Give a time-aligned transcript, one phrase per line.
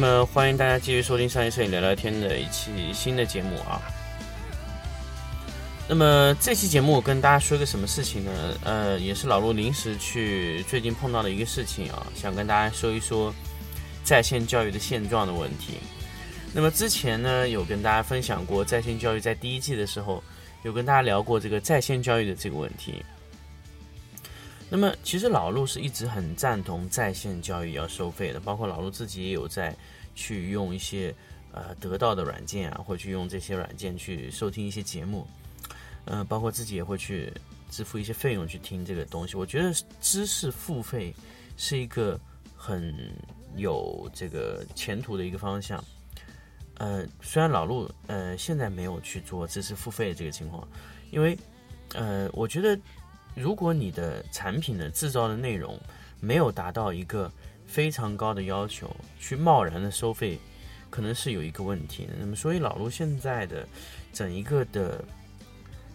[0.00, 3.82] 那么，欢迎大家继续收听商业摄影聊聊天的一期新的节目啊。
[5.86, 8.30] 那么这期节目我跟大家说一个什么事情呢？
[8.64, 13.30] 呃，也是老陆临时去最近碰到的一个事情啊，想跟大家说一说
[14.02, 15.74] 在线教育的现状的问题。
[16.54, 20.24] 那么之前呢，有跟大家分享过在线教育在第一季的时候，
[20.62, 23.04] 有跟大家聊过这个在线教育的这个问题。
[24.70, 29.76] 那么其实老陆是一直很赞同在线教育要收费的，包括老陆自己也有在
[30.14, 31.12] 去用一些
[31.52, 35.26] 呃得到的软件啊，或去用这些软件去收听一些节目。
[36.06, 37.32] 嗯，包括自己也会去
[37.68, 39.36] 支付一些费用去听这个东西。
[39.36, 41.14] 我觉得知识付费
[41.56, 42.18] 是一个
[42.56, 43.12] 很
[43.56, 45.82] 有这个前途的一个方向。
[46.78, 50.66] 呃，虽然老陆呃现在没有去做知识付费的这个情况，
[51.10, 51.36] 因为
[51.92, 52.78] 呃，我觉得
[53.34, 55.78] 如果你的产品的制造的内容
[56.20, 57.30] 没有达到一个
[57.66, 60.38] 非常高的要求，去贸然的收费，
[60.90, 62.08] 可能是有一个问题。
[62.18, 63.66] 那么，所以老陆现在的
[64.12, 65.04] 整一个的。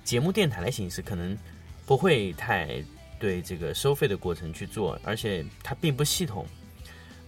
[0.06, 1.36] 节目电台的形式可能
[1.84, 2.80] 不会太
[3.20, 6.46] 对这个收费的过程去做，而且它并不系统。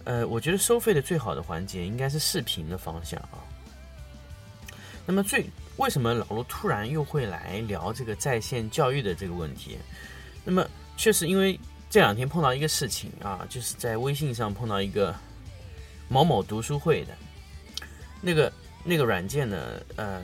[0.04, 3.42] 呃，我觉得收费的最好的环节应该是视频的方向啊。
[5.08, 5.46] 那么最
[5.78, 9.78] 为什么老罗突然又会来聊这个在线教育的这个问题？
[10.44, 11.58] 那么确实因为
[11.88, 15.14] 这两天碰到一个事情啊，就是在微信上碰到一个
[16.10, 17.16] 某某读书会的
[18.20, 18.52] 那个
[18.84, 20.22] 那个软件呢，呃，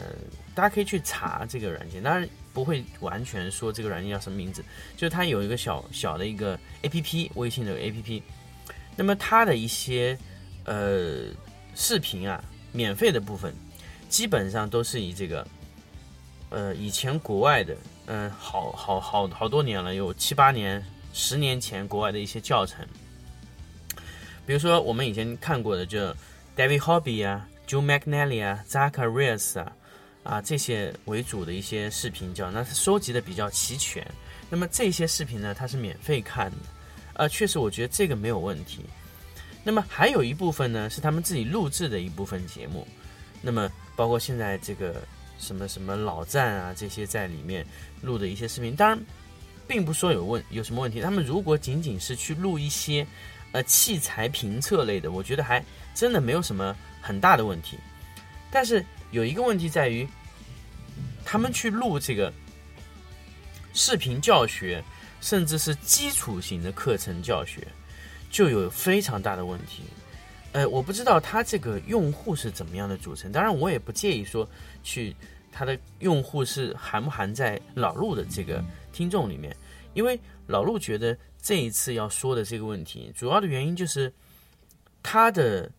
[0.54, 2.28] 大家可以去查这个软件，当然。
[2.54, 4.64] 不会完全说这个软件叫什么名字，
[4.96, 8.22] 就是它有一个小小的一个 A P P，微信的 A P P。
[8.94, 10.16] 那么它的一些
[10.62, 11.24] 呃
[11.74, 12.40] 视频啊，
[12.70, 13.52] 免费的部分，
[14.08, 15.46] 基本上都是以这个
[16.50, 17.76] 呃以前国外的，
[18.06, 22.86] 嗯，好好好好多年了，有七八年、十年前国外的一些教程。
[24.46, 26.14] 比如说我们以前看过的，就
[26.56, 29.72] David Hobby 啊、Joe McNally 啊、Zacharias 啊。
[30.24, 34.02] 啊，这些为主的一些视频叫，那是收集的比较齐全。
[34.48, 36.56] 那么这些视频呢，它是免费看的，
[37.12, 38.86] 呃，确实我觉得这个没有问题。
[39.62, 42.88] 那么还有一部分呢，是他们自己录制的一部分节目。
[43.42, 45.02] 那么包括现在这个
[45.38, 47.66] 什么什么老站啊这些在里面
[48.02, 48.98] 录的一些视频，当然
[49.66, 51.00] 并不说有问有什么问题。
[51.00, 53.06] 他们如果仅仅是去录一些
[53.52, 57.78] 呃器材评测类的，我觉得还真的没有什么很大的问题。
[58.50, 58.84] 但是。
[59.10, 60.08] 有一个问题在于，
[61.24, 62.32] 他们去录这个
[63.72, 64.82] 视频教学，
[65.20, 67.64] 甚至是基础型的课程教学，
[68.28, 69.84] 就有非常大的问题。
[70.54, 74.48] 呃，我不知道他这个用户是怎么样的组成，当然我也不介意说
[74.82, 75.14] 去
[75.52, 79.54] 他的用户是含不含在老陆的这个听众里面，
[79.94, 84.12] 因为老陆觉得这一次要说的这个问题，主要的原因就是
[85.02, 85.70] 他的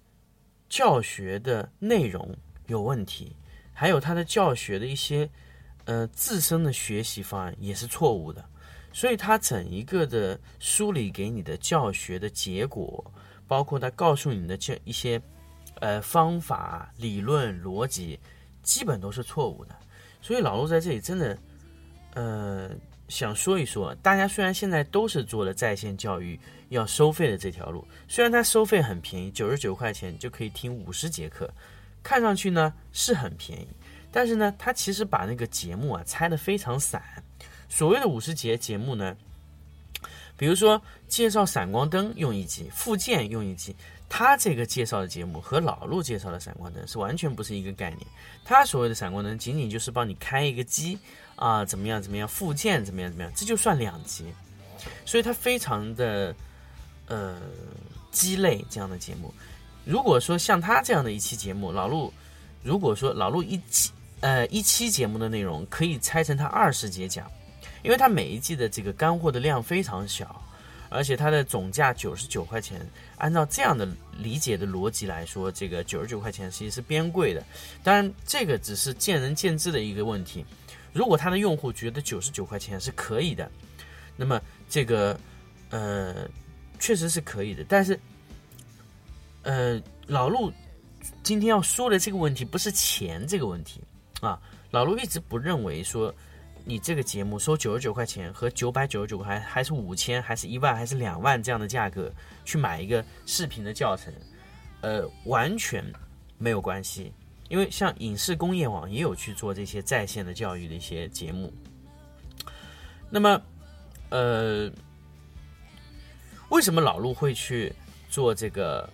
[0.70, 2.36] 教学的内容。
[2.68, 3.32] 有问题，
[3.74, 5.30] 还有他的教学的一些，
[5.84, 8.44] 呃，自身的学习方案也是错误的，
[8.92, 13.06] 所以他整一个的梳理给你的教学的结果，
[13.48, 15.22] 包括他告诉你的这一些，
[15.80, 18.20] 呃，方法、理论、逻辑，
[18.64, 19.76] 基本都是错误的。
[20.22, 21.38] 所以老陆在这里真的，
[22.14, 22.72] 呃，
[23.08, 26.40] 想说一说，大家虽然现在都是做了在线教育
[26.70, 31.50] 要收费的这条路，虽然它收费很便宜，九十九块钱就可以听五十节课。
[32.02, 33.68] 看上去呢是很便宜，
[34.12, 37.02] 但是呢，它其实把那个节目啊拆的非常散。
[37.68, 39.16] 所谓的五十节节目呢，
[40.38, 43.76] 比如说介绍闪光灯用一集，附件用一集，
[44.10, 48.02] 它这个介绍的节目和老陆介绍的闪光灯是完全不是一个概念。
[48.44, 51.00] 他所谓的闪光灯仅仅就是帮你开一个机
[51.36, 54.26] 啊，怎么样怎么样，附件怎么样怎么样，这就算两集，
[55.06, 56.36] 所以它非常的
[57.08, 57.42] 呃
[58.12, 59.34] 鸡肋这样的节目。
[59.84, 62.12] 如果说像他这样的一期节目，老陆，
[62.64, 67.30] 如果说老陆一期呃一期节目的内容可以拆成他二十节讲，
[67.86, 70.42] 因为他每一季的这个干货的量非常小，
[70.90, 72.84] 而且它的总价九十九块钱，
[73.18, 73.88] 按照这样的
[74.18, 77.44] 理解的逻辑来说，这个九十九块钱其实是偏贵的。
[77.84, 80.44] 当然，这个只是见仁见智的一个问题。
[80.94, 83.52] 如果他的用户觉得九十九块钱是可以的，
[84.18, 85.16] 那么这个
[85.70, 86.28] 呃
[86.80, 87.64] 确实是可以的。
[87.70, 88.00] 但是，
[89.44, 90.52] 呃，老陆
[91.22, 93.80] 今天要说的这个问题不是钱这个问题
[94.22, 94.42] 啊，
[94.72, 96.12] 老陆一直不认为说。
[96.68, 102.12] 你这个节目收九十九块钱和九百九十九块还是五千还是一万还是两万这样的价格
[102.44, 104.12] 去买一个视频的教程，
[104.82, 105.86] 呃，完全
[106.40, 107.14] 没有关系。
[107.50, 111.54] 因为像影视工业网也有去做这些在线的教育的一些节目。
[113.12, 113.40] 那么，
[114.10, 114.68] 呃，
[116.50, 117.72] 为什么老陆会去
[118.10, 118.90] 做这个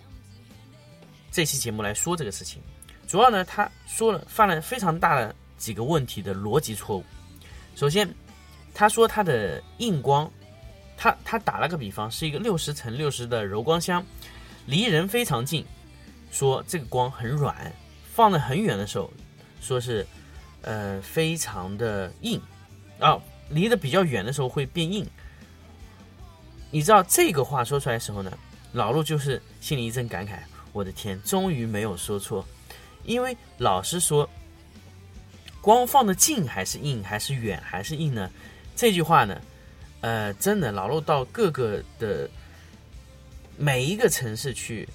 [1.30, 2.60] 这期节目来说这个事情？
[3.08, 7.04] 主要呢，他说了犯了非常大的几个问题的逻辑错误。
[7.74, 8.08] 首先，
[8.74, 10.30] 他说他的硬光，
[10.96, 14.04] 他他打了个比方，是一个六十乘六十的柔光箱，
[14.66, 15.64] 离人非常近，
[16.30, 17.72] 说这个光很软，
[18.12, 19.10] 放得很远的时候，
[19.60, 20.06] 说是
[20.60, 22.40] 呃非常的硬，
[23.00, 25.04] 啊，离得比较远的时候会变硬。
[26.70, 28.32] 你知道这个话说出来的时候呢，
[28.72, 30.38] 老陆就是心里一阵感慨，
[30.72, 32.46] 我的天，终于没有说错，
[33.04, 34.28] 因为老实说。
[35.62, 38.28] 光放的近还是硬，还是远还是硬呢？
[38.74, 39.40] 这句话呢，
[40.00, 42.28] 呃，真的老陆到各个的
[43.56, 44.88] 每一个城市去，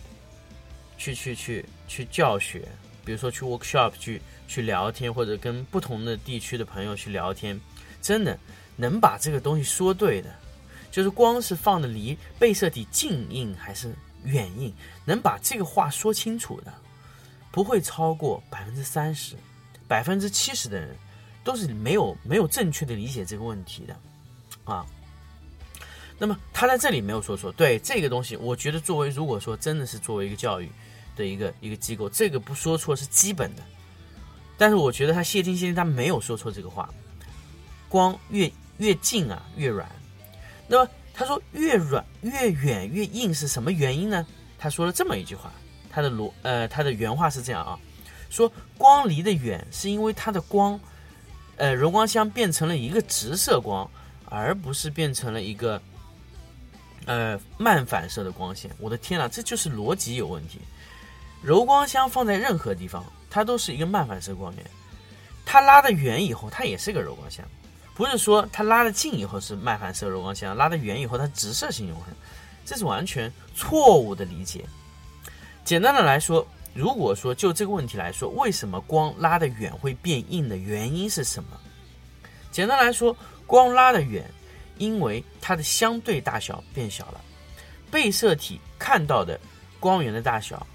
[0.98, 2.68] 去去去去教学，
[3.06, 7.58] 比如说去 workshop 去去聊天，或者跟不同的地区的朋友去聊天，
[8.02, 8.38] 真的
[8.76, 10.30] 能把这个东西说对的，
[10.92, 14.74] 就是光是放的离被摄体近硬还是远硬，
[15.06, 16.74] 能把这个话说清楚的，
[17.54, 19.38] 不会超过百分之三十。
[19.88, 20.96] 百分之七十的人
[21.44, 23.98] 都是没有没有正确的理解这个问题的，
[24.66, 24.86] 啊，
[26.18, 30.70] 那么他在这里没有说错，对这个东西，我觉得作为如果说真的是作为一个教育
[31.16, 33.64] 的一个一个机构，这个不说错是基本的。
[34.58, 36.90] 但是我觉得他谢金先生他没有说错这个话，
[37.88, 39.90] 光越越近啊越软，
[40.68, 44.26] 那么他说越软越远越硬是什么原因呢？
[44.58, 45.52] 他说了这么一句话，
[45.90, 47.80] 他的逻呃他的原话是这样啊。
[48.30, 50.80] 说光离得远，是因为它的光，
[51.56, 53.90] 呃，柔光箱变成了一个直射光，
[54.26, 55.82] 而不是变成了一个，
[57.06, 58.70] 呃，慢反射的光线。
[58.80, 60.60] 我的天呐，这就是逻辑有问题。
[61.42, 64.66] 柔光箱放在任何地方，它都是一个慢反射光源。
[65.46, 67.46] 它拉得远以后，它也是个柔光箱，
[67.96, 72.16] 不是说它拉得近以后是慢反射柔光箱，拉得远以后它直射性柔光箱，
[72.66, 74.66] 这是完全错误的理解。
[75.64, 76.46] 简单的来说。
[76.78, 81.60] 如果说就这个问题来说，为什么光拉得远会变硬的原因是什么？
[82.52, 84.24] 简单来说，光拉得远，
[84.78, 87.20] 因为它的相对大小变小了，
[87.90, 89.40] 被摄体看到的
[89.80, 90.68] 光源的大小，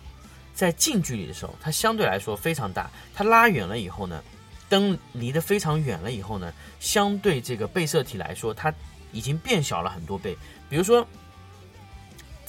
[0.52, 2.90] 在近距离的时候，它相对来说非常大。
[3.14, 4.20] 它拉远了以后呢，
[4.68, 8.74] 灯离得非常远了以后呢，相对这个被摄体来说，它
[9.12, 10.36] 已经变小了很多倍。
[10.68, 11.06] 比如说。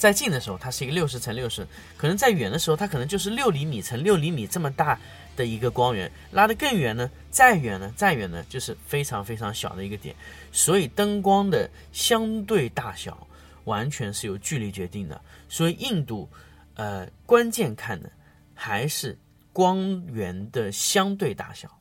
[0.04, 1.66] 在近的时候，它是一个六十乘六十，
[1.96, 5.00] 可能在远的时候，它可能就是六厘米乘六厘米这么大
[5.34, 6.12] 的一个光源。
[6.32, 10.14] 拉得更远呢，再远呢，再远呢，就是非常非常小的一个点。
[10.52, 13.26] 所以灯光的相对大小
[13.64, 15.18] 完全是由距离决定的。
[15.48, 16.28] 所以硬度，
[16.74, 18.12] 呃，关键看的
[18.52, 19.18] 还是
[19.54, 21.80] 光源的相对大小，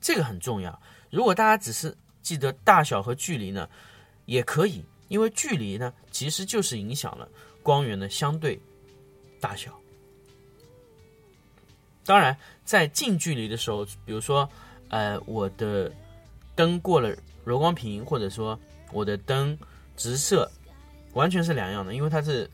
[0.00, 0.80] 这个很重要。
[1.10, 3.68] 如果大家只是记得大小和距离呢，
[4.24, 4.82] 也可以。
[5.08, 7.28] 因为距离呢，其实就是影响了
[7.62, 8.58] 光源的相对
[9.40, 9.78] 大小。
[12.04, 14.48] 当然，在近距离的时候，比如说，
[14.88, 15.90] 呃，我的
[16.54, 18.58] 灯过了柔光屏，或者说
[18.92, 19.56] 我的灯
[19.96, 20.50] 直射，
[21.14, 22.50] 完全是两样的，因为它是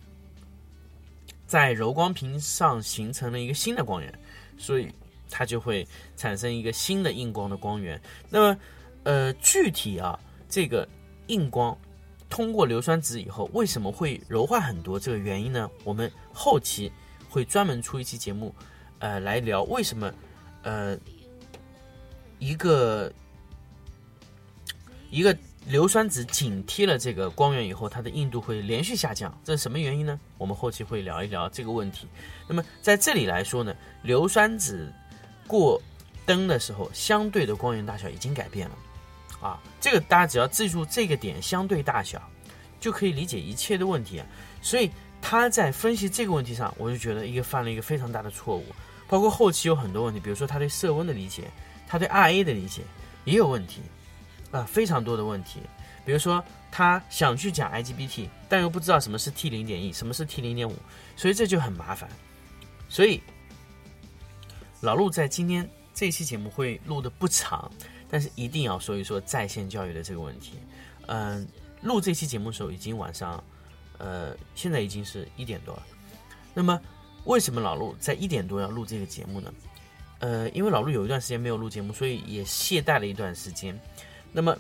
[1.47, 4.19] 在柔光屏上形成了一个新的光源，
[4.57, 4.88] 所以
[5.28, 8.00] 它就会产生一个新的硬光的光源。
[8.28, 8.61] 那么，
[9.02, 10.88] 呃，具体啊，这个
[11.26, 11.76] 硬光。
[12.31, 14.99] 通过硫酸纸以后，为什么会柔化很多？
[14.99, 15.69] 这个原因呢？
[15.83, 16.91] 我们后期
[17.29, 18.55] 会专门出一期节目，
[19.01, 20.11] 呃，来聊为什么，
[20.63, 20.97] 呃，
[22.39, 23.13] 一个
[25.11, 30.19] 一个硫酸纸紧贴了这个光源以后，它的硬度会连续下降，这是什么原因呢？
[30.39, 32.07] 我们后期会聊一聊这个问题。
[32.47, 34.91] 那么在这里来说呢，硫酸纸
[35.49, 35.83] 过
[36.25, 38.79] 灯的时候，相对的光源大小已经改变了。
[39.41, 42.21] 啊，这个大家只要记住这个点相对大小，
[42.79, 44.27] 就可以理解一切的问题啊。
[44.61, 44.91] 所以
[45.23, 48.65] 他在分析这个问题上，我就觉得一个犯了一个非常大的错误。
[49.09, 51.51] 包括后期有很多问题，比如说他对色温的理解，
[51.89, 52.83] 他对 RA 的理解
[53.25, 53.81] 也有问题
[54.53, 55.61] 啊，非常多的问题。
[56.05, 60.77] 比如说他想去讲 IGBT，但又不知道什么是 T 零点一，什么是 T 零点五，
[61.17, 62.09] 所以这就很麻烦。
[62.89, 63.21] 所以
[64.81, 67.71] 老陆在今天这期节目会录的不长，
[68.11, 70.55] 但是一定要说一说在线教育的这个问题。
[71.07, 71.47] 嗯，
[71.83, 73.43] 录这期节目的时候已经晚上，
[73.99, 75.83] 呃，现在已经是一点多了。
[76.52, 76.81] 那么
[77.25, 79.52] 为什么老陆在一点多要录这个节目呢？
[80.19, 83.79] 呃，因为老陆有一段时间没有录节目，所以也懈怠了一段时间。
[84.33, 84.57] 那么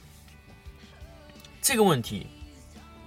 [1.60, 2.26] 这个问题，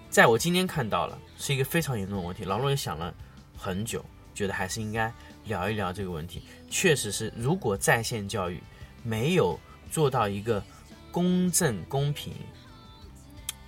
[0.09, 2.43] 在我今天看到了，是一个非常严重的问题。
[2.43, 3.13] 老陆也想了
[3.57, 5.12] 很久，觉得还是应该
[5.45, 6.43] 聊一聊这个问题。
[6.69, 8.62] 确实是，如果在线教育
[9.01, 9.59] 没有
[9.93, 10.63] 做到一个
[11.12, 12.33] 公正、公平、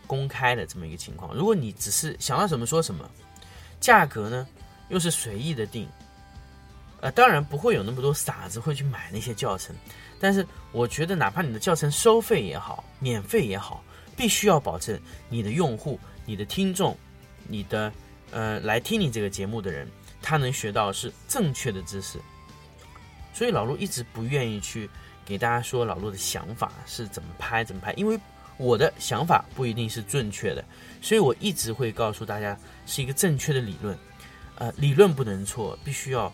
[0.07, 3.07] 公开的这么一个情况，如果你只是想到什么说什么，
[3.79, 4.47] 价格呢
[4.89, 5.87] 又是随意的定。
[7.01, 9.75] 呃，当然不会有那么多傻子会去买那些教程，
[10.19, 13.83] 但是我觉得，哪怕你的教程收费也好，免费也好，
[14.17, 16.97] 必须要保证你的用户、你的听众、
[17.47, 17.93] 你的
[18.31, 19.87] 呃来听你这个节目的人，
[20.19, 22.17] 他能学到是正确的知识。
[23.31, 24.89] 所以老陆一直不愿意去
[25.25, 28.17] 给大家说老陆的想法是怎么拍怎么拍，因为
[28.57, 30.63] 我的想法不一定是正确的，
[31.01, 33.97] 所以我一直会告诉大家是一个正确的理论，
[34.55, 36.31] 呃，理论不能错，必须要。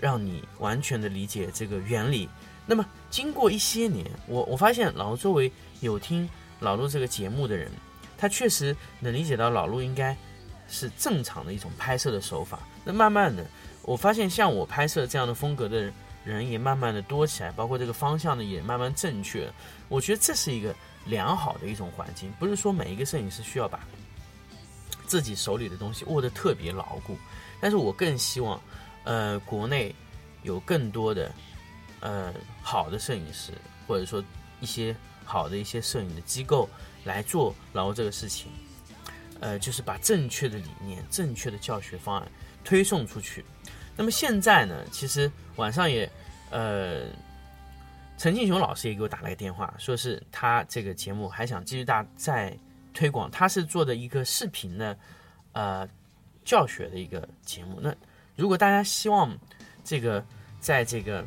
[0.00, 2.28] 让你完全的理解这个原理。
[2.66, 5.50] 那么，经过一些年，我我发现老陆周围
[5.80, 6.28] 有听
[6.60, 7.70] 老陆这个节目的人，
[8.18, 10.14] 他确实能理解到老陆应该
[10.68, 12.58] 是正常的一种拍摄的手法。
[12.84, 13.46] 那慢慢的，
[13.82, 15.90] 我发现像我拍摄这样的风格的人
[16.24, 19.48] 人也慢慢的多起来，包括这个方向呢也慢慢正确。
[19.88, 23.80] 我觉得这是一个良好的一种环境，不是说每一个摄影师需要把
[25.06, 27.16] 自己手里的东西握得特别牢固，
[27.60, 28.60] 但是我更希望。
[29.06, 29.94] 呃，国内
[30.44, 31.30] 有更多的
[32.00, 33.52] 呃好的摄影师，
[33.86, 34.24] 或者说
[34.60, 36.66] 一些好的一些摄影的机构
[37.04, 38.50] 来做然后这个事情，
[39.40, 42.26] 呃，就是把正确的理念、正确的教学方案
[42.64, 43.44] 推送出去。
[43.96, 46.10] 那么现在呢，其实晚上也
[46.50, 47.04] 呃，
[48.18, 52.56] 陈庆雄老师也给我打了个电话，说是他这个节目还想继续大再
[52.92, 54.98] 推广，他是做的一个视频的
[55.52, 55.88] 呃
[56.44, 57.94] 教学的一个节目，那。
[58.36, 59.32] 如果大家希望
[59.84, 60.26] 这个
[60.58, 61.24] 在这个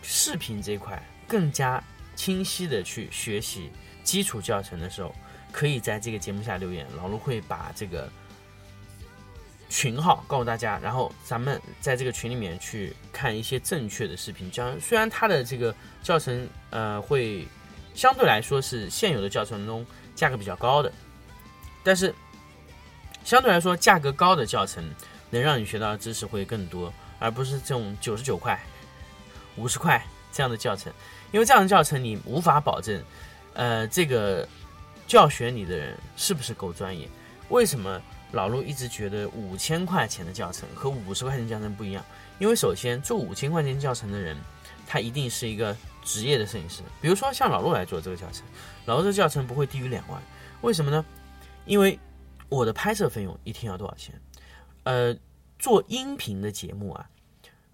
[0.00, 1.82] 视频这块更加
[2.14, 3.68] 清晰的去学习
[4.04, 5.12] 基础教程的时候，
[5.50, 8.08] 可以在这个节目下留言，老卢会把这个
[9.68, 14.78] 群号告诉大家，然后咱们在这个群里面去看一些正确的视频教。
[14.78, 17.46] 虽然它的这个教程呃会
[17.94, 20.92] 相对来说是现有的教程中价格比较高的，
[21.82, 22.14] 但是。
[23.24, 24.88] 相对来说，价格高的教程
[25.30, 28.56] 能让你学到的知识会更多，而不是这种九十九块、
[29.56, 30.92] 五十块这样的教程。
[31.32, 33.02] 因为这样的教程你无法保证，
[33.54, 34.48] 呃，这个
[35.08, 37.08] 教学你的人是不是够专业？
[37.48, 38.00] 为什么
[38.32, 42.04] 老陆一直觉得五千块钱的教程和五十块钱教程不一样？
[42.38, 44.36] 因为首先做五千块钱教程的人，
[44.86, 46.82] 他一定是一个职业的摄影师。
[47.00, 48.44] 比如说像老陆来做这个教程，
[48.84, 50.20] 老陆这教程不会低于两万。
[50.62, 51.04] 为什么呢？
[51.64, 51.98] 因为
[52.48, 54.14] 我的拍摄费用一天要多少钱？
[54.82, 55.16] 呃，
[55.58, 57.08] 做音频的节目啊，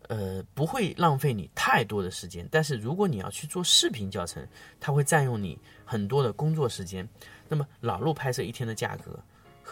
[0.08, 2.46] 呃，不会浪费你太多的时间。
[2.50, 4.46] 但是如果你要去做视频教程，
[4.78, 7.08] 它会占用你很多的工作时间。
[7.48, 9.18] 那么老陆拍摄一天的价格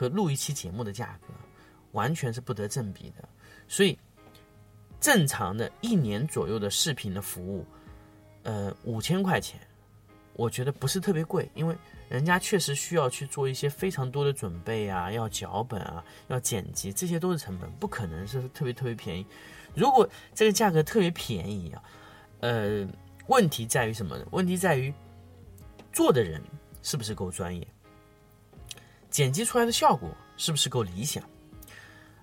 [0.01, 1.35] 和录一期节目的价格
[1.93, 3.29] 完全是不得正比的。
[3.69, 3.99] 所以，
[4.99, 7.67] 正常的一年左右的视频的服务，
[8.45, 9.61] 呃，五千块钱，
[10.33, 11.77] 我觉得不是特别贵，因为。
[12.09, 19.25] 人家确实需要去做一些非常多的准备啊，要脚本啊，要剪辑，这些都是成本，不可能是特别特别便宜。
[19.77, 21.81] 如果这个价格特别便宜啊，
[22.41, 22.85] 呃，
[23.29, 24.27] 问题在于什么呢？
[24.33, 24.93] 问题在于
[25.93, 26.43] 做的人
[26.83, 27.65] 是不是够专业，
[29.11, 31.23] 剪辑出来的效果是不是够理想？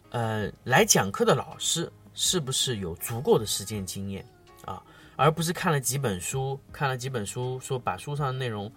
[0.09, 4.25] 呃，来讲课的老师是不是有足够的实践经验
[4.65, 4.81] 啊？
[5.15, 8.71] 而不是看了几本书，看了几本书，说把书上的内容。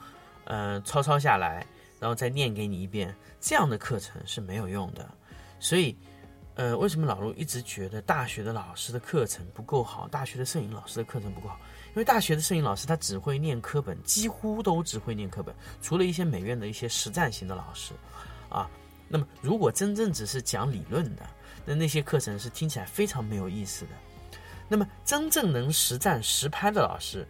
[0.44, 1.64] 嗯，抄抄下来，
[2.00, 5.08] 然后再念给你一遍，这样的课程是没有用的。
[5.60, 5.96] 所以，
[6.54, 10.06] 呃，为什么老陆一直觉得大学的老师的课程不够好？
[10.08, 17.94] 大学的摄影老师的课程不够好，因为大学的摄影老师他只会念课本，几乎都只会念课本，除了一些美院的一些实战型的老师，
[18.48, 18.68] 啊，
[19.08, 21.22] 那么如果真正只是讲理论的，
[21.64, 23.92] 那那些课程是听起来非常没有意思的。
[24.68, 27.26] 那么真正能实战实拍的老师，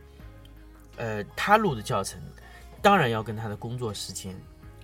[0.96, 2.20] 呃，他录的教程。
[2.82, 4.34] 当然要跟他的工作时间、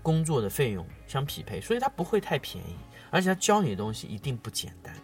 [0.03, 2.77] 工作的费用相匹配，所以他不会太便宜，
[3.11, 4.95] 而且他教你的东西一定不简单。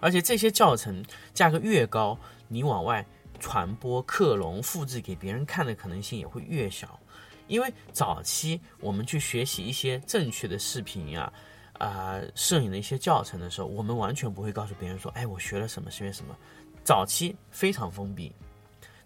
[0.00, 2.18] 而且这些教程价格越高，
[2.48, 3.04] 你往外
[3.40, 6.98] 传播、克隆、复制给别人看的可能性也会越小。
[7.46, 11.32] 因为早期我们去学习一些正确的视频呀、
[11.74, 16.36] 啊、摄影的一些教程的时候，我们完全不会告诉别人说，哎，我学了什么，学了什么。
[16.82, 18.34] 早期非常封闭，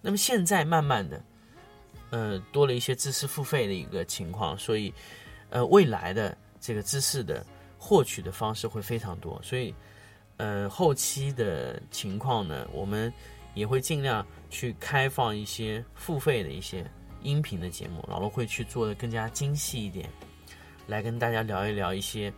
[0.01, 1.25] 那么现在慢慢的，
[2.11, 4.93] 呃，多了一些知识付费的一个情况，所以，
[5.51, 7.45] 呃，未来的这个知识的
[7.79, 9.75] 获取的方式会非常多，所以，
[10.37, 13.13] 呃，后期的情况呢，我们
[13.55, 16.85] 也会尽量去开放一些付费的一些
[17.23, 20.09] 音频的节目，老罗会去做的更加精细一点，
[20.87, 22.33] 来跟大家聊一聊一些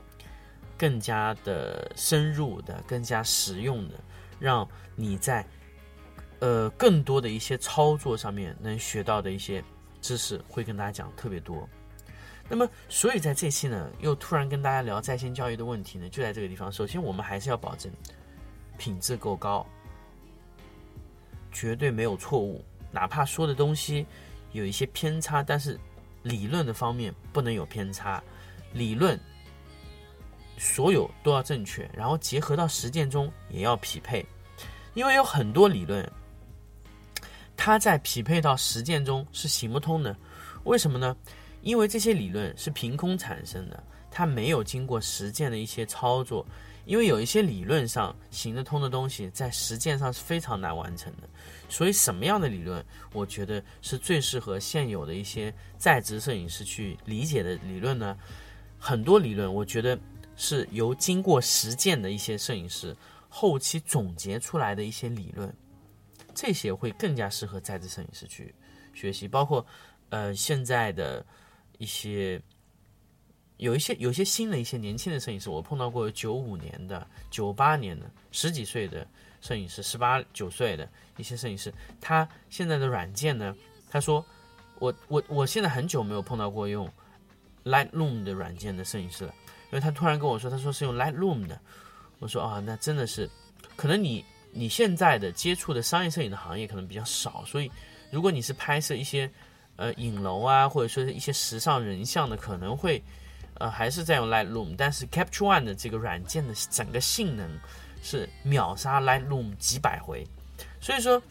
[0.79, 3.95] 更加的深入的、更加实用的，
[4.39, 5.47] 让你在
[6.39, 9.62] 呃更多的一些操作上面能学到的一些
[10.00, 11.69] 知识，会跟大家讲特别多。
[12.52, 16.71] 那么，所以在这期呢，又突然跟大家聊在线教育的问题呢，就在这个地方。
[16.71, 17.90] 首先，我们还是要保证
[18.76, 19.64] 品质够高，
[21.52, 24.04] 绝对没有错误，哪怕说的东西
[24.50, 25.78] 有一些偏差，但是
[26.25, 28.21] 理论的方面不能有偏差，
[28.73, 29.16] 理论
[30.59, 34.26] 所有都要正确，然后结合到实践中也要匹配，
[34.95, 36.04] 因为有很多理论，
[37.57, 40.16] 它在匹配到实践中是行不通的。
[40.64, 41.16] 为什么呢？
[41.62, 46.47] 因为这些理论是凭空产生的，它没有经过实践的一些操作。
[46.87, 51.29] 因为有一些理论上行得通的东西，在实践上是非常难完成的。
[51.69, 58.17] 所以，什么样的理论，我觉得是最适合现有的一些在职摄影师去理解的理论呢？
[58.79, 59.97] 很多理论，我觉得
[60.37, 62.97] 是由经过实践的一些摄影师
[63.29, 65.55] 后期总结出来的一些理论，
[66.35, 68.52] 这些会更加适合在职摄影师去
[68.95, 69.29] 学习。
[69.29, 69.64] 包括，
[70.09, 71.25] 呃，现在的
[71.81, 72.41] 一些。
[73.57, 79.07] 有一些有一些新的一些年轻的摄影师，我碰到过九五年的、九八年的十几岁的
[79.43, 81.71] 摄影师，十八九岁的一些摄影师，
[82.01, 83.55] 他现在的软件呢，
[83.91, 84.25] 他说
[84.79, 86.91] 我我我现在很久没有碰到过用
[87.63, 89.35] Lightroom 的软件的摄影师了，
[89.65, 91.61] 因为他突然跟我说，他说是用 Lightroom 的，
[92.19, 93.29] 我说啊，那真的是，
[93.77, 97.71] 可能你你现在的接触的商业摄影的行业可能比较少，所以
[98.11, 99.31] 如果你是拍摄一些
[99.81, 103.03] 呃影楼啊，或者说是一些时尚人像的，可能会。
[103.55, 107.47] 呃，还是在用 Lightroom，但是 Capture One 的这个软件的整个性能
[108.03, 110.27] 是秒杀 Lightroom 几百回，
[110.81, 111.23] 所以说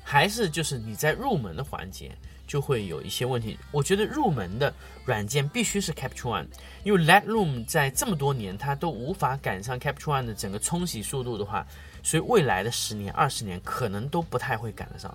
[0.00, 2.12] 还是就是你在入门的环节
[2.46, 3.58] 就会有一些问题。
[3.72, 4.72] 我觉得入门的
[5.04, 6.46] 软件必须是 Capture One，
[6.84, 11.66] 因为 Lightroom 在这么多年它都无法赶上 Capture One 的整个冲洗速度的话，
[12.04, 15.12] 所以未来的十年、二十年可能都不太会赶得上。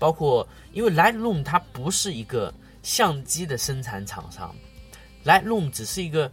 [0.00, 4.52] 包括因为 Lightroom 它不是一个相机的生产厂商。
[5.24, 6.32] Lightroom 只是一个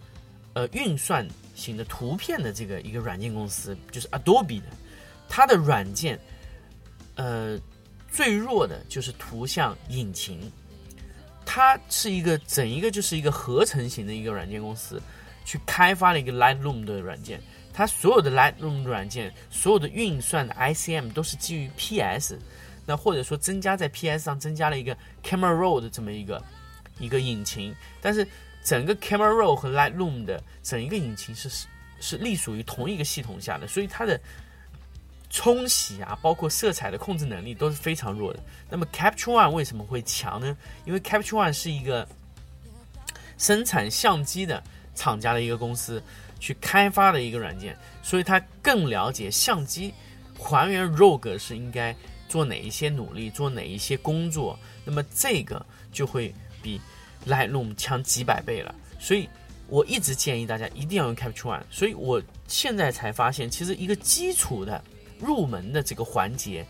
[0.53, 4.67] 呃运算型的图片的这个一个软件公司，就是 Adobe 的，
[5.27, 6.17] 它的软件
[7.15, 7.59] 呃
[8.09, 10.39] 最弱的就是图像引擎，
[11.45, 15.01] 它是一个整一个就是一个合成型的一个软件公司
[15.43, 17.41] 去开发了一个 Lightroom 的软件，
[17.73, 22.39] 它所有的 Lightroom 软件所有的运算的 ICM 都是基于 PS，
[22.87, 26.43] 那或者说增加在 PS 上增加了一个 Camera Raw 的这么一个
[26.97, 28.27] 一个引擎，但是。
[28.63, 31.65] 整个 Camera Raw 和 Lightroom 的整一个引擎是
[32.01, 34.19] 是隶属于同一个系统下的，所以它的
[35.29, 38.43] 冲洗啊，包括色彩的控制能力都是非常弱的。
[38.69, 40.57] 那么 Capture One 为什么会强呢？
[40.83, 42.05] 因为 Capture One 是一个
[43.37, 44.61] 生产相机的
[44.93, 46.03] 厂家的一个公司
[46.37, 49.93] 去开发的一个软件，所以它更了解相机
[50.37, 51.95] 还原 RAW 格式应该
[52.27, 54.57] 做哪一些努力，做哪一些工作。
[54.85, 56.79] 那么这个就会比。
[57.25, 59.27] Lightroom 强几百倍了，所以
[59.67, 61.63] 我一直建议大家一定要用 Capture One。
[61.69, 64.81] 所以我现在才发现，其实一个基础的
[65.19, 66.65] 入门的这个环节，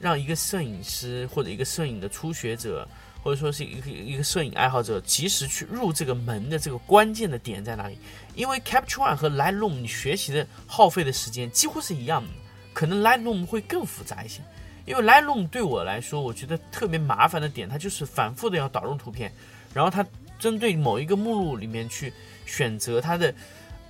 [0.00, 2.88] 让一个摄影师或者一个摄影的初学者，
[3.22, 7.96] 或者说是一个一个摄影爱好者，及时去入这个门的这个关键的点在哪里？
[8.34, 12.30] 因为 Capture One 和 Lightroom 你学习的耗费的时间几乎是一样的，
[12.72, 14.40] 可能 Lightroom 会更复杂一些。
[14.90, 19.32] 因为 Lightroom 对我来说，我觉得特别麻烦的点，它就是反复的要导入图片。
[19.72, 20.04] 然后它
[20.36, 22.12] 针对某一个目录里面去
[22.44, 23.32] 选择它的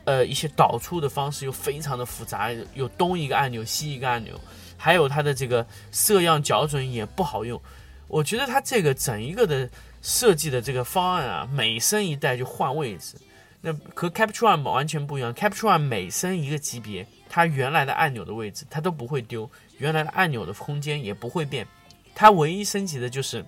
[0.05, 4.39] 呃一些导出的方式又非常的复杂，有东一个按钮西一个按钮，
[4.77, 7.59] 还有它的这个色样校准也不好用。
[8.07, 9.67] 我觉得它这个整一个的
[10.03, 13.15] 设计的这个方案啊，每升一代就换位置，
[13.63, 15.35] 那和 Capture One 完全不一样。
[15.35, 19.51] Capture One 每升一个级别，它原来的按钮的位置它都不会丢，
[19.81, 21.67] 原来的按钮的空间也不会变，
[22.15, 23.45] 它唯一升级的就是。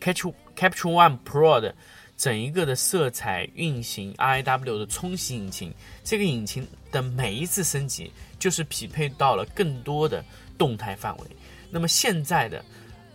[0.00, 1.74] Capture Capture One Pro 的
[2.14, 10.22] 整一个的色彩运行 RAW 的冲洗引擎，这个引擎的每一次升级就是匹配到了更多的
[10.58, 11.24] 动态范围。
[11.70, 12.62] 那么现在的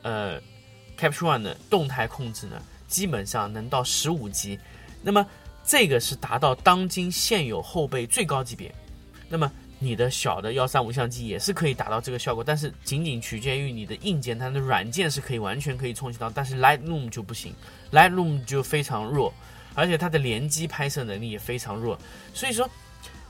[0.02, 0.42] 呃
[0.98, 4.58] Capture One 的动态控制呢，基本上能到十五级。
[5.04, 5.24] 那么
[5.64, 8.74] 这个是达到当今现有后背最高级别。
[9.28, 17.56] 那么你的小的幺三五相机也是可以达到这个效果，但是仅仅取决于你的硬件，它的软件是可以完全可以冲击到，但是 Lightroom 就不行
[17.94, 19.34] ，Lightroom 就非常弱，
[19.74, 21.98] 而且它的联机拍摄能力也非常弱。
[22.34, 22.70] 所以说，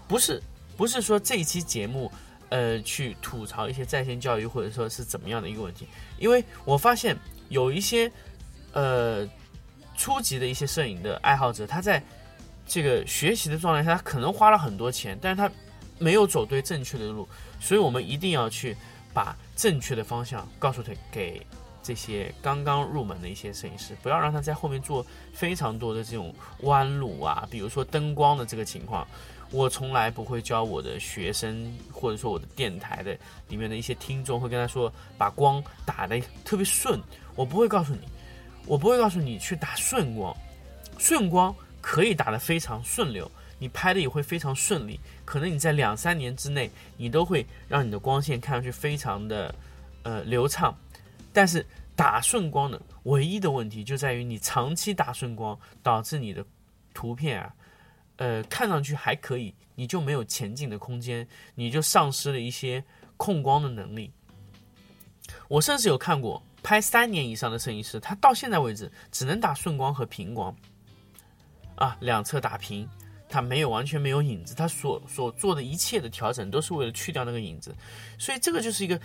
[0.07, 0.41] 不是
[0.75, 2.11] 不是说这一期节目，
[2.49, 7.15] 呃，去吐槽一些在线教育或者说是怎么样的一个问题，因为我发现
[7.49, 8.11] 有一些
[8.73, 9.23] 呃
[9.95, 12.03] 初级的一些摄影的爱好者，他在
[12.65, 15.47] 这个学习的状态下，他可能花了很多钱，但是他。
[15.99, 17.27] 没有走对正确的路，
[17.59, 18.75] 所以我们一定要去
[19.13, 21.45] 把正确的方向告诉他给
[21.83, 29.07] 这些刚刚入门的一些摄影师，不要让他在后面做非常多的这种弯路啊，比如说灯光的这个情况，
[29.51, 36.99] 我从来不会教我的学生或者说我的电台的里面的一些听众会跟他说把光打的特别顺，
[37.35, 38.01] 我不会告诉你，
[38.65, 40.35] 我不会告诉你去打顺光，
[40.97, 43.29] 顺光可以打得非常顺溜。
[43.59, 49.53] 你拍的也会非常顺利，可能你在两三年之内，你都会让你的光线看上去非常的，
[50.03, 50.75] 呃流畅。
[51.31, 51.63] 但是
[51.95, 56.43] 打顺光的唯一的问题就在于你长期打顺光，导致你的
[56.93, 57.53] 图片啊，
[58.15, 62.83] 呃看上去还可以，你就没有前进的空间，你就丧失了一些
[63.17, 64.11] 控光的能力。
[65.47, 70.55] 我甚至有看过拍三年以上的摄影师，他到现在为止只能打顺光和平光，
[71.75, 72.89] 啊两侧打平。
[73.31, 77.75] 它没有完全没有影子，他所所做的一切的调整都是为了去掉那个影子，
[78.17, 78.99] 所以这个就是一个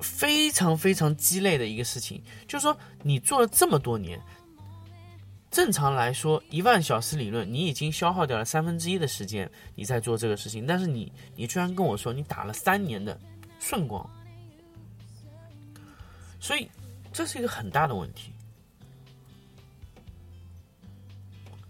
[0.00, 2.22] 非常非常鸡肋的一个事情。
[2.46, 4.18] 就是说，你做了这么多年，
[5.50, 13.20] 正常来说，一万小时理论，你已经消耗掉了三分之一的时间，你在做这个事情，但是你你居然跟我说你打了三年的
[13.60, 14.08] 顺光，
[16.40, 16.66] 所以
[17.12, 18.32] 这是一个很大的问题。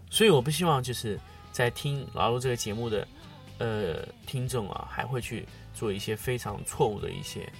[0.09, 1.19] 所以我不希望就是。
[1.51, 3.07] 在听老陆这个节目的，
[3.57, 7.51] 呃，听众啊，还会去做一些非常错误的一些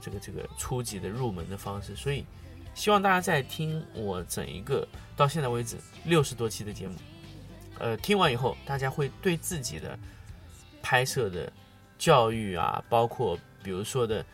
[0.00, 2.24] 这个这个初级的入门的方式，所以
[2.74, 6.94] 希望大家在听我整一个到现在为止六十多期的节目，
[7.78, 9.98] 呃，听完以后，大家会对自己的
[10.82, 11.52] 拍摄的
[11.98, 14.24] 教育啊，包括比如说的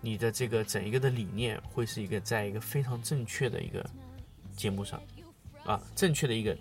[0.00, 3.84] 你的这个整一个的理念，会是一个在一个非常正确的一个
[4.54, 5.00] 节目上
[5.64, 6.54] 啊，正确的一个。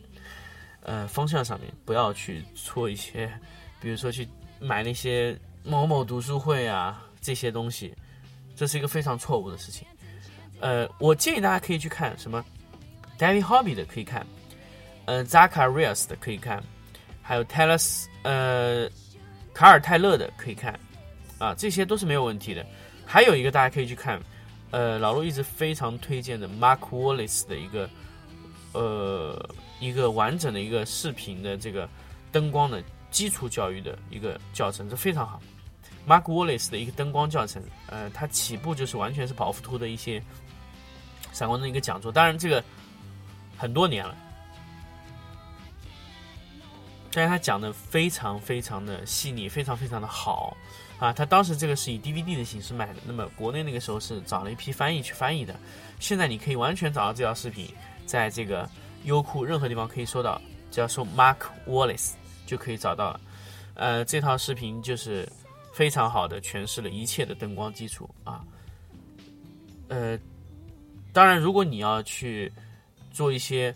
[0.86, 3.32] 呃，方向上面不要去做一些，
[3.80, 4.28] 比如说去
[4.60, 7.94] 买那些某某读书会啊这些东西，
[8.54, 9.88] 这是一个非常错误的事情。
[10.60, 12.44] 呃，我建议大家可以去看什么
[13.18, 14.28] ，David Hobby 的可以看，
[15.06, 16.62] 呃，Zacharias 的可以看，
[17.22, 18.90] 还有 t 勒 l s 呃，
[19.54, 20.78] 卡尔泰勒的可以看，
[21.38, 22.66] 啊，这些都是没有问题的。
[23.06, 24.22] 还有一个大家可以去看，
[24.72, 27.90] 呃，老陆一直非常推荐的 Mark Wallace 的一个，
[28.74, 29.50] 呃。
[29.80, 31.90] 一个完整的一个视频的这个
[32.32, 32.82] 灯光的
[33.12, 35.42] 基础教育的一个教程，这非常好。
[36.08, 40.22] Mark Wallace 的一个灯光教程，呃，它起步就是完全是保福图的一些
[41.32, 42.64] 闪光灯一个讲座，当然这个
[43.58, 44.16] 很多年了，
[47.12, 50.58] 但是他讲的非常非常的细腻，非常非常的好
[51.00, 51.14] 啊。
[51.14, 55.58] 他当时这个是以 DVD 的形式卖的，那么国内那个时候是找了一批翻译去翻译的，
[56.00, 57.68] 现在你可以完全找到这条视频，
[58.06, 58.70] 在这个。
[59.06, 61.38] 优酷任何地方可以搜到，只要搜 Mark
[61.68, 62.14] Wallace
[62.46, 63.22] 就可以找到了。
[63.76, 65.28] 呃，这套视频就是
[65.74, 68.46] 非常好的诠释了一切的灯光基础啊。
[69.88, 70.18] 呃，
[71.12, 72.52] 当然，如果你要去
[73.12, 73.74] 做一些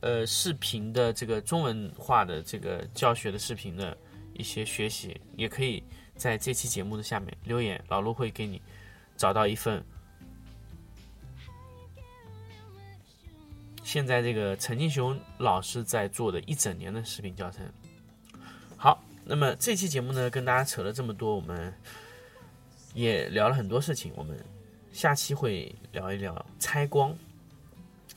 [0.00, 3.96] 呃视频的这个中文化的这个教学的视频的
[4.34, 5.82] 一些学习，也可以
[6.14, 8.60] 在这期节目的下面留言，老陆会给你
[9.16, 9.84] 找到一份。
[13.86, 17.64] 现在这个陈金雄老师在做的一整年的视频教程，
[18.76, 21.72] 好，那么这期节目呢，跟大家扯了这么多，我们
[22.94, 24.44] 也聊了很多事情，我们
[24.90, 27.16] 下期会聊一聊拆光。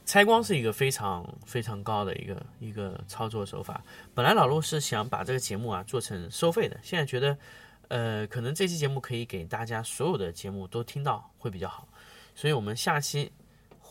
[0.07, 3.79] 拆光是一个非常非常高的一个一个操作手法。
[4.15, 7.37] 本来老陆是想把这个节目啊做成收费的，现在觉得，
[7.89, 11.87] 呃，可能这期节目可以给大家所有的节目都听到会比较好，
[12.33, 13.31] 所以我们下期。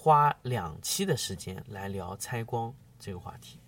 [0.00, 3.58] 花两期的时间来聊拆光这个话题。